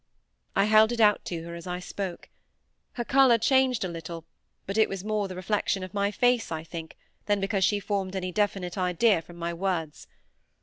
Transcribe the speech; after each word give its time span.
I 0.55 0.63
held 0.63 0.91
it 0.91 0.99
out 0.99 1.23
to 1.25 1.43
her 1.43 1.53
as 1.53 1.67
I 1.67 1.77
spoke. 1.79 2.29
Her 2.93 3.05
colour 3.05 3.37
changed 3.37 3.85
a 3.85 3.87
little, 3.87 4.25
but 4.65 4.75
it 4.75 4.89
was 4.89 5.03
more 5.03 5.27
the 5.27 5.35
reflection 5.35 5.83
of 5.83 5.93
my 5.93 6.09
face, 6.09 6.51
I 6.51 6.63
think, 6.63 6.97
than 7.27 7.39
because 7.39 7.63
she 7.63 7.79
formed 7.79 8.15
any 8.15 8.31
definite 8.31 8.79
idea 8.79 9.21
from 9.21 9.35
my 9.35 9.53
words. 9.53 10.07